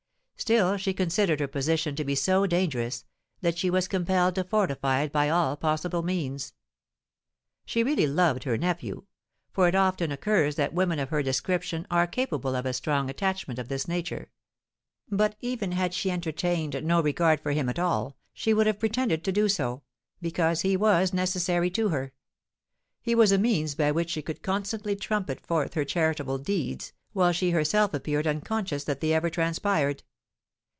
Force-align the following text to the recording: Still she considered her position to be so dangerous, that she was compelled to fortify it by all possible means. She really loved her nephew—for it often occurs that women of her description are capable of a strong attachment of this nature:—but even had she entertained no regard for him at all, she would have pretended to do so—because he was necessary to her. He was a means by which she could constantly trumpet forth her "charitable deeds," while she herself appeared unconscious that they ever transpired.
Still 0.37 0.75
she 0.77 0.95
considered 0.95 1.39
her 1.39 1.47
position 1.47 1.95
to 1.95 2.03
be 2.03 2.15
so 2.15 2.47
dangerous, 2.47 3.05
that 3.41 3.59
she 3.59 3.69
was 3.69 3.87
compelled 3.87 4.33
to 4.33 4.43
fortify 4.43 5.01
it 5.01 5.11
by 5.11 5.29
all 5.29 5.55
possible 5.55 6.01
means. 6.01 6.53
She 7.63 7.83
really 7.83 8.07
loved 8.07 8.45
her 8.45 8.57
nephew—for 8.57 9.67
it 9.67 9.75
often 9.75 10.11
occurs 10.11 10.55
that 10.55 10.73
women 10.73 10.97
of 10.97 11.09
her 11.09 11.21
description 11.21 11.85
are 11.91 12.07
capable 12.07 12.55
of 12.55 12.65
a 12.65 12.73
strong 12.73 13.07
attachment 13.07 13.59
of 13.59 13.67
this 13.69 13.87
nature:—but 13.87 15.35
even 15.41 15.73
had 15.73 15.93
she 15.93 16.09
entertained 16.09 16.83
no 16.83 16.99
regard 17.03 17.39
for 17.39 17.51
him 17.51 17.69
at 17.69 17.77
all, 17.77 18.17
she 18.33 18.51
would 18.51 18.65
have 18.65 18.79
pretended 18.79 19.23
to 19.23 19.31
do 19.31 19.47
so—because 19.47 20.61
he 20.61 20.75
was 20.75 21.13
necessary 21.13 21.69
to 21.69 21.89
her. 21.89 22.13
He 23.03 23.13
was 23.13 23.31
a 23.31 23.37
means 23.37 23.75
by 23.75 23.91
which 23.91 24.09
she 24.09 24.23
could 24.23 24.41
constantly 24.41 24.95
trumpet 24.95 25.45
forth 25.45 25.75
her 25.75 25.85
"charitable 25.85 26.39
deeds," 26.39 26.93
while 27.13 27.31
she 27.31 27.51
herself 27.51 27.93
appeared 27.93 28.25
unconscious 28.25 28.85
that 28.85 29.01
they 29.01 29.13
ever 29.13 29.29
transpired. 29.29 30.01